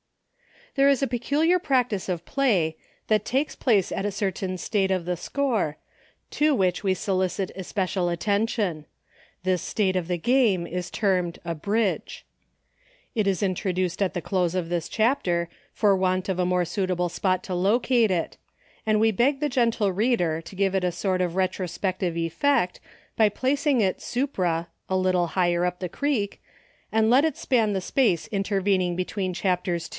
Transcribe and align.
There 0.75 0.87
is 0.89 1.03
a 1.03 1.07
peculiar 1.07 1.59
practice 1.59 2.07
of 2.09 2.23
play, 2.25 2.75
that 3.07 3.25
takes 3.25 3.57
place 3.57 3.91
at 3.91 4.05
a 4.05 4.09
certain 4.11 4.57
state 4.57 4.89
of 4.89 5.03
the 5.05 5.17
score, 5.17 5.77
to 6.31 6.55
which 6.55 6.81
we 6.81 6.93
solicit 6.93 7.51
especial 7.57 8.07
attention. 8.07 8.85
This 9.43 9.61
state 9.61 9.97
of 9.97 10.07
the 10.07 10.17
game 10.17 10.65
is 10.65 10.89
termed 10.89 11.37
a 11.43 11.53
Bridge. 11.53 12.25
It 13.13 13.27
is 13.27 13.43
introduced 13.43 14.01
at 14.01 14.13
the 14.13 14.21
close 14.21 14.55
of 14.55 14.69
this 14.69 14.87
Chapter, 14.87 15.49
for 15.73 15.95
want 15.95 16.29
of 16.29 16.39
a 16.39 16.45
more 16.45 16.65
suitable 16.65 17.09
spot 17.09 17.43
to 17.43 17.53
locate 17.53 18.09
it, 18.09 18.37
and 18.85 18.97
We 18.99 19.11
beg 19.11 19.39
the 19.41 19.49
gentle 19.49 19.91
reader 19.91 20.39
to 20.41 20.55
give 20.55 20.73
it 20.73 20.85
a 20.85 20.91
sort 20.93 21.19
of 21.21 21.35
retrospective 21.35 22.15
effect 22.15 22.79
by 23.17 23.27
placing 23.27 23.81
it 23.81 24.01
supra— 24.01 24.69
a 24.89 24.95
little 24.97 25.27
higher 25.37 25.65
up 25.65 25.79
the 25.79 25.89
creek— 25.89 26.41
and 26.93 27.09
let 27.09 27.25
it 27.25 27.35
span 27.35 27.73
56 27.73 27.73
EUCHRE. 27.73 27.73
the 27.73 27.81
space 27.81 28.27
intervening 28.31 28.95
between 28.95 29.33
CI 29.33 29.49
apters 29.49 29.87
II. 29.87 29.89